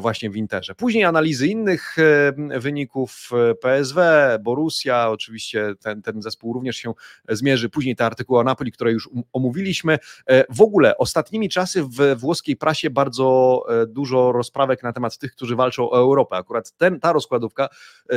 [0.00, 0.74] właśnie w Interze.
[0.74, 4.00] Później analizy innych e, wyników PSW,
[4.40, 6.92] Borussia, oczywiście ten, ten zespół również się
[7.28, 7.68] zmierzy.
[7.68, 9.98] Później te artykuły o Napoli, które już um, omówiliśmy.
[10.48, 15.90] W ogóle ostatnimi czasy w włoskiej prasie bardzo dużo rozprawek na temat tych, którzy walczą
[15.90, 16.36] o Europę.
[16.36, 17.68] Akurat ten, ta rozkładówka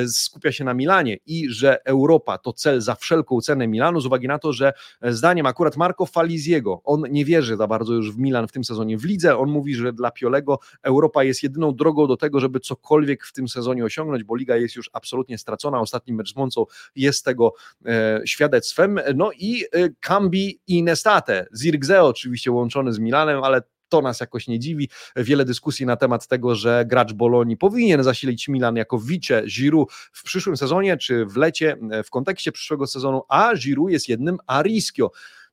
[0.08, 4.28] skupia się na Milanie i że Europa to cel za wszelką cenę Milanu z uwagi
[4.28, 8.20] na to, że e, zdaniem akurat Marco Faliziego, on nie wierzy za bardzo już w
[8.20, 12.08] Milan w tym sezonie w lidze, on mówi, że dla Piolego Europa jest jedyną drogą
[12.08, 16.14] do tego, żeby cokolwiek w tym sezonie osiągnąć, bo liga jest już absolutnie stracona, ostatni
[16.14, 17.54] mecz z Moncą jest tego
[17.86, 24.02] e, świadectwem, no i e, Cambi i Nestate, Zirgze oczywiście łączony z Milanem, ale to
[24.02, 24.90] nas jakoś nie dziwi.
[25.16, 30.24] Wiele dyskusji na temat tego, że gracz Bolonii powinien zasilić Milan jako wicze Giroud w
[30.24, 35.12] przyszłym sezonie, czy w lecie, w kontekście przyszłego sezonu, a Giroud jest jednym a Rischio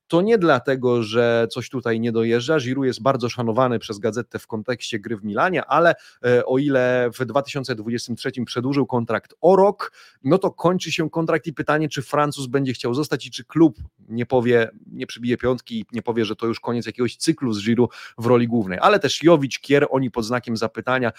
[0.08, 2.58] to nie dlatego, że coś tutaj nie dojeżdża.
[2.58, 7.10] Giroud jest bardzo szanowany przez gazetę w kontekście gry w Milanie, ale e, o ile
[7.18, 9.92] w 2023 przedłużył kontrakt o rok,
[10.24, 13.78] no to kończy się kontrakt i pytanie, czy Francuz będzie chciał zostać i czy klub
[14.08, 17.64] nie powie, nie przybije piątki i nie powie, że to już koniec jakiegoś cyklu z
[17.64, 18.78] Giroud w roli głównej.
[18.82, 21.12] Ale też Jowicz, Kier, oni pod znakiem zapytania.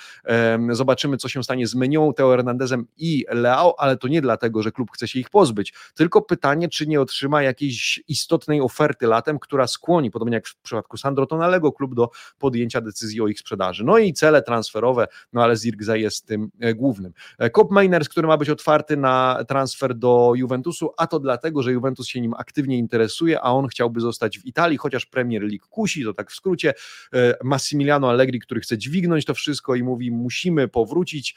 [0.71, 4.71] Zobaczymy, co się stanie z Menią, Teo Hernandezem i Leao, ale to nie dlatego, że
[4.71, 9.39] klub chce się ich pozbyć, tylko pytanie, czy nie otrzyma jakiejś istotnej oferty oferty latem,
[9.39, 12.09] która skłoni, podobnie jak w przypadku Sandro Tonalego, klub do
[12.39, 13.83] podjęcia decyzji o ich sprzedaży.
[13.83, 17.13] No i cele transferowe, no ale Zirgza jest tym e, głównym.
[17.39, 21.71] E, Cop Miners, który ma być otwarty na transfer do Juventusu, a to dlatego, że
[21.71, 26.03] Juventus się nim aktywnie interesuje, a on chciałby zostać w Italii, chociaż Premier League kusi,
[26.03, 26.73] to tak w skrócie.
[27.13, 31.35] E, Massimiliano Allegri, który chce dźwignąć to wszystko i mówi, musimy powrócić.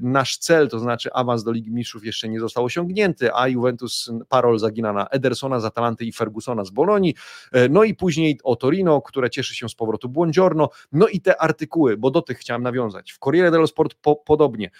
[0.00, 4.58] Nasz cel, to znaczy awans do Ligi Mistrzów jeszcze nie został osiągnięty, a Juventus parol
[4.58, 7.14] zagina na Edersona z Atalanty i Fergusona z Bolonii,
[7.52, 11.40] e, no i później o Torino, które cieszy się z powrotu Błądziorno, no i te
[11.42, 13.12] artykuły, bo do tych chciałem nawiązać.
[13.12, 14.70] W Corriere dello Sport po, podobnie.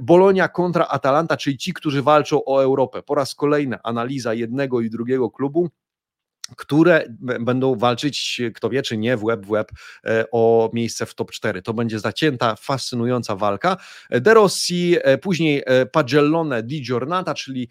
[0.00, 3.02] Bolonia kontra Atalanta, czyli ci, którzy walczą o Europę.
[3.02, 5.70] Po raz kolejny analiza jednego i drugiego klubu
[6.56, 7.04] które
[7.40, 9.72] będą walczyć, kto wie czy nie, w web w web
[10.04, 11.62] e, o miejsce w top 4.
[11.62, 13.76] To będzie zacięta, fascynująca walka.
[14.10, 17.68] De Rossi, e, później Pagellone di Giornata, czyli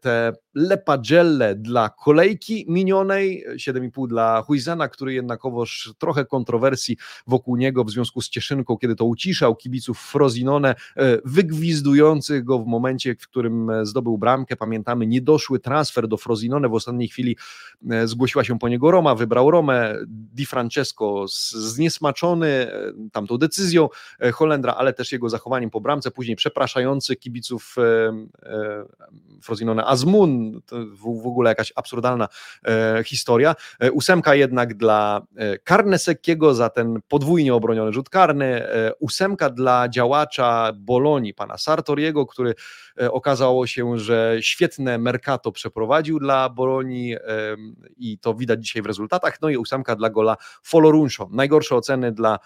[0.00, 7.84] te Le Pagelle dla kolejki minionej, 7,5 dla Huizena, który jednakowoż trochę kontrowersji wokół niego
[7.84, 13.28] w związku z Cieszynką, kiedy to uciszał kibiców Frozinone, e, wygwizdujących go w momencie, w
[13.28, 14.56] którym zdobył bramkę.
[14.56, 17.36] Pamiętamy, niedoszły transfer do Frozinone, w ostatniej chwili
[17.90, 23.88] e, zgłosiła się po niego Roma, wybrał Romę, Di Francesco zniesmaczony e, tamtą decyzją
[24.32, 27.76] Holendra, ale też jego zachowaniem po bramce, później przepraszający kibiców
[29.42, 32.28] Frozinone Azmun, w, w ogóle jakaś absurdalna
[32.66, 33.54] e, historia.
[33.80, 39.88] E, ósemka jednak dla e, Karnesekiego za ten podwójnie obroniony rzut karny, e, ósemka dla
[39.88, 42.54] działacza Bolonii, pana Sartoriego, który
[43.00, 47.20] e, okazało się, że świetne Mercato przeprowadził dla Bolonii e,
[47.96, 51.28] i to widać dzisiaj w rezultatach, no i ósemka dla gola Foloruncio.
[51.32, 52.38] Najgorsze oceny dla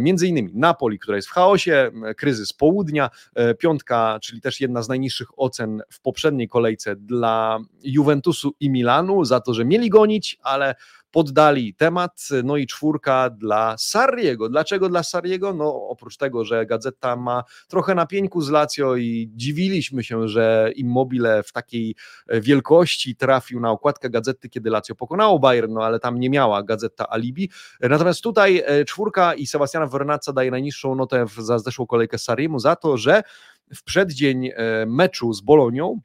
[0.00, 3.10] między innymi Napoli, która jest w chaosie, kryzys południa,
[3.58, 7.35] piątka, czyli też jedna z najniższych ocen w poprzedniej kolejce dla
[7.82, 10.74] Juventusu i Milanu za to, że mieli gonić, ale
[11.16, 12.28] poddali temat.
[12.44, 14.48] No i czwórka dla Sarriego.
[14.48, 15.52] Dlaczego dla Sarriego?
[15.52, 20.70] No oprócz tego, że gazeta ma trochę na pieńku z Lazio i dziwiliśmy się, że
[20.74, 21.94] Immobile w takiej
[22.28, 27.10] wielkości trafił na okładkę gazety, kiedy Lazio pokonało Bayern, no ale tam nie miała gazeta
[27.10, 27.50] alibi.
[27.80, 32.76] Natomiast tutaj e, czwórka i Sebastiana Vernazza daje najniższą notę za zeszłą kolejkę Sarriemu za
[32.76, 33.22] to, że
[33.74, 36.00] w przeddzień e, meczu z Bolonią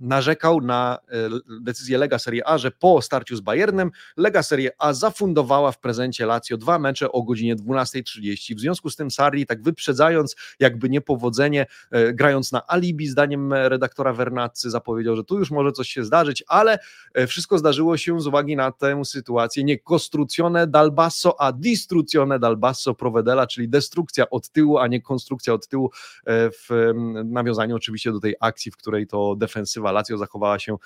[0.00, 1.14] narzekał na e,
[1.60, 6.26] decyzję Lega Serie A, że po starciu z Bayernem Lega Serie A zafundowała w prezencie
[6.26, 8.56] Lazio dwa mecze o godzinie 12.30.
[8.56, 14.12] W związku z tym Sarri, tak wyprzedzając jakby niepowodzenie, e, grając na alibi, zdaniem redaktora
[14.12, 16.78] Vernazzy, zapowiedział, że tu już może coś się zdarzyć, ale
[17.14, 22.38] e, wszystko zdarzyło się z uwagi na tę sytuację nie costruzione dal basso, a distruzione
[22.38, 25.90] dal basso provedela, czyli destrukcja od tyłu, a nie konstrukcja od tyłu
[26.26, 26.92] w
[27.24, 30.76] nawiązaniu oczywiście do tej akcji, w której to defensywa Lazio zachowała się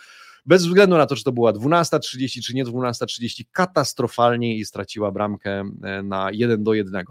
[0.47, 5.64] bez względu na to, czy to była 12.30, czy nie 12.30, katastrofalnie i straciła bramkę
[5.83, 7.05] e, na 1 do 1.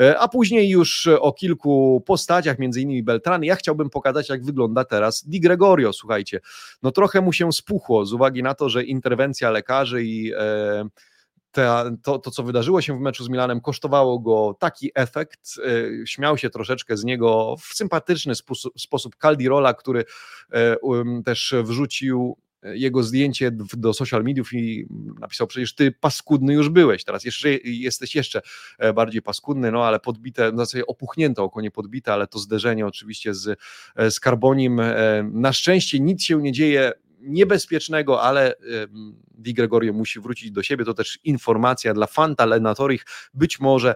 [0.00, 4.84] E, a później już o kilku postaciach, między innymi Beltrany, ja chciałbym pokazać, jak wygląda
[4.84, 5.92] teraz Di Gregorio.
[5.92, 6.40] Słuchajcie,
[6.82, 10.88] no trochę mu się spuchło z uwagi na to, że interwencja lekarzy i e,
[12.02, 15.40] to, to, co wydarzyło się w meczu z Milanem, kosztowało go taki efekt.
[16.02, 20.04] E, śmiał się troszeczkę z niego w sympatyczny sposób, sposób Caldirola, który
[20.82, 24.86] um, też wrzucił jego zdjęcie do social mediów i
[25.20, 28.42] napisał przecież ty paskudny już byłeś, teraz jeszcze jesteś jeszcze
[28.78, 33.34] e, bardziej paskudny, no ale podbite, zasadzie opuchnięte oko, nie podbite, ale to zderzenie oczywiście
[33.34, 33.58] z,
[33.96, 34.80] e, z Carbonim.
[34.80, 34.94] E,
[35.32, 38.54] na szczęście nic się nie dzieje niebezpiecznego, ale
[39.30, 40.84] Di Gregorio musi wrócić do siebie.
[40.84, 43.04] To też informacja dla Fanta Lenatorich.
[43.34, 43.94] Być może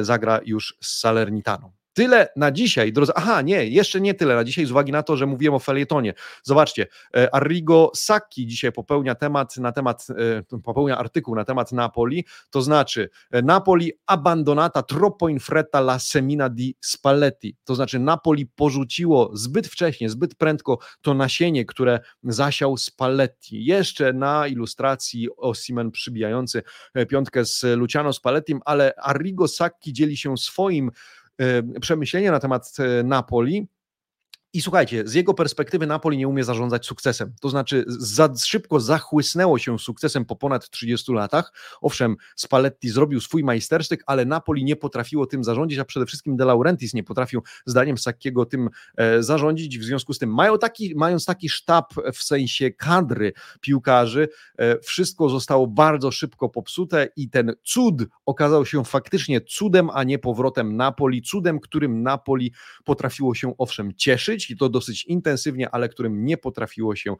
[0.00, 1.72] zagra już z Salernitaną.
[1.92, 3.12] Tyle na dzisiaj, drodzy.
[3.14, 6.14] Aha, nie, jeszcze nie tyle na dzisiaj, z uwagi na to, że mówiłem o felietonie.
[6.42, 10.06] Zobaczcie, e, Arrigo Sacchi dzisiaj popełnia temat na temat,
[10.50, 15.98] e, popełnia artykuł na temat Napoli, to znaczy e, Napoli abbandonata troppo in fretta la
[15.98, 22.76] semina di Spalletti, to znaczy Napoli porzuciło zbyt wcześnie, zbyt prędko to nasienie, które zasiał
[22.76, 23.64] Spalletti.
[23.64, 26.62] Jeszcze na ilustracji Osimen przybijający
[27.08, 30.90] piątkę z Luciano Spallettim, ale Arrigo Sacchi dzieli się swoim
[31.80, 33.68] przemyślenia na temat e, Napoli
[34.52, 37.32] i słuchajcie, z jego perspektywy Napoli nie umie zarządzać sukcesem.
[37.40, 41.52] To znaczy, za szybko zachłysnęło się sukcesem po ponad 30 latach.
[41.80, 46.44] Owszem, Spalletti zrobił swój majstersztyk, ale Napoli nie potrafiło tym zarządzić, a przede wszystkim De
[46.44, 49.78] Laurentiis nie potrafił, zdaniem Sackiego, tym e, zarządzić.
[49.78, 55.28] W związku z tym, mają taki, mając taki sztab w sensie kadry piłkarzy, e, wszystko
[55.28, 61.22] zostało bardzo szybko popsute i ten cud okazał się faktycznie cudem, a nie powrotem Napoli.
[61.22, 62.52] Cudem, którym Napoli
[62.84, 67.14] potrafiło się owszem cieszyć i to dosyć intensywnie, ale którym nie potrafiło się,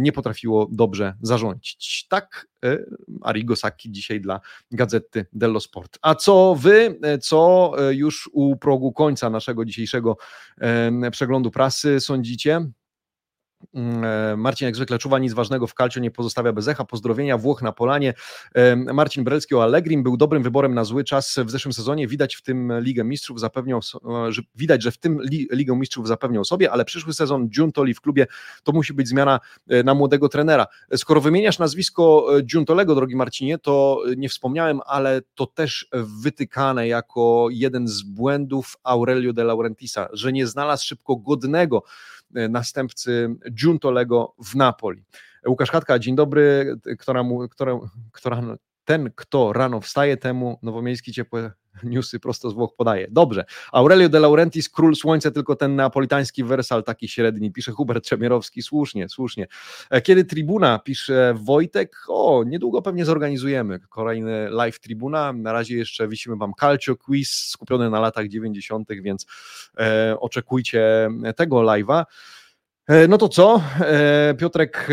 [0.00, 2.06] nie potrafiło dobrze zarządzić.
[2.08, 2.78] Tak e,
[3.22, 5.98] Arrigo Sacchi dzisiaj dla Gazety dello Sport.
[6.02, 10.16] A co wy, e, co e, już u progu końca naszego dzisiejszego
[11.10, 12.70] przeglądu prasy sądzicie?
[13.74, 16.84] Mm, e, Marcin jak zwykle czuwa nic ważnego w kalcio, nie pozostawia bez echa.
[16.84, 18.14] Pozdrowienia Włoch na Polanie.
[18.76, 22.08] Marcin Brelski o Allegrim był dobrym wyborem na zły czas w zeszłym sezonie.
[22.08, 23.80] Widać w tym Ligę Mistrzów zapewniał,
[24.28, 25.20] e, że widać, że w tym
[25.52, 28.26] Ligę Mistrzów zapewniał sobie, ale przyszły sezon Giuntoli w klubie
[28.62, 30.66] to musi być zmiana e, na młodego trenera.
[30.96, 37.88] Skoro wymieniasz nazwisko Giuntolego, drogi Marcinie, to nie wspomniałem, ale to też wytykane jako jeden
[37.88, 41.82] z błędów Aurelio de Laurentisa, że nie znalazł szybko godnego
[42.23, 45.04] E, następcy Giuntolego w Napoli.
[45.46, 47.78] Łukasz Chatka, dzień dobry, która, mu, która,
[48.12, 48.42] która
[48.84, 51.50] ten, kto rano wstaje, temu nowomiejski ciepłe
[51.82, 53.06] newsy prosto z Włoch podaje.
[53.10, 53.44] Dobrze.
[53.72, 58.62] Aurelio de Laurentiis, król słońca, tylko ten neapolitański wersal taki średni, pisze Hubert Trzemierowski.
[58.62, 59.46] Słusznie, słusznie.
[59.90, 65.32] E, kiedy Tribuna, pisze Wojtek, o, niedługo pewnie zorganizujemy kolejny live Tribuna.
[65.32, 69.26] Na razie jeszcze wisimy Wam Calcio Quiz skupiony na latach 90., więc
[69.78, 72.04] e, oczekujcie tego live'a.
[72.86, 73.62] E, no to co?
[73.80, 74.88] E, Piotrek...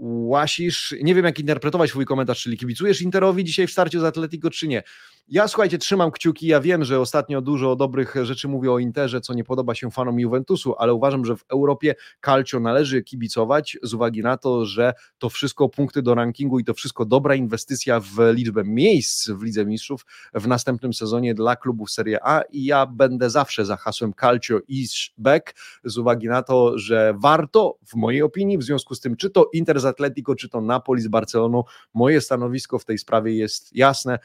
[0.00, 4.50] Łasisz, nie wiem jak interpretować twój komentarz, czyli kibicujesz Interowi dzisiaj w starciu z Atletico
[4.50, 4.82] czy nie?
[5.28, 6.46] Ja słuchajcie, trzymam kciuki.
[6.46, 10.20] Ja wiem, że ostatnio dużo dobrych rzeczy mówię o Interze, co nie podoba się fanom
[10.20, 15.28] Juventusu, ale uważam, że w Europie Calcio należy kibicować z uwagi na to, że to
[15.28, 20.06] wszystko punkty do rankingu i to wszystko dobra inwestycja w liczbę miejsc w Lidze Mistrzów
[20.34, 25.10] w następnym sezonie dla klubów Serie A i ja będę zawsze za hasłem Calcio is
[25.18, 25.54] back
[25.84, 29.50] z uwagi na to, że warto w mojej opinii, w związku z tym, czy to
[29.52, 34.18] Inter Atletico, czy to Napoli z Barceloną, moje stanowisko w tej sprawie jest jasne.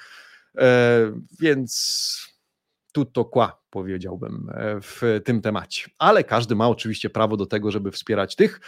[0.57, 2.30] E, więc
[2.91, 5.89] tutto qua, powiedziałbym e, w tym temacie.
[5.99, 8.59] Ale każdy ma oczywiście prawo do tego, żeby wspierać tych,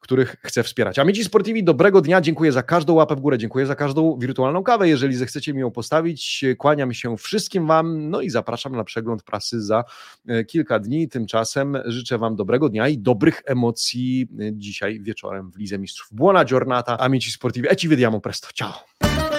[0.00, 0.98] których chce wspierać.
[0.98, 4.88] Amici Sportivi, dobrego dnia, dziękuję za każdą łapę w górę, dziękuję za każdą wirtualną kawę.
[4.88, 9.62] Jeżeli zechcecie mi ją postawić, kłaniam się wszystkim Wam, no i zapraszam na przegląd prasy
[9.62, 9.84] za
[10.26, 11.08] e, kilka dni.
[11.08, 16.08] Tymczasem życzę Wam dobrego dnia i dobrych emocji dzisiaj wieczorem w Lidze Mistrzów.
[16.12, 19.31] Buona giornata, amici sportivi, e ci vediamo presto, ciao!